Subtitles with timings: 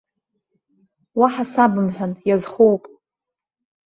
[1.19, 2.83] Уаҳа сабымҳәан, иазхоуп!